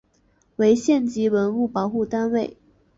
[0.55, 2.57] 为县级文物保护单位。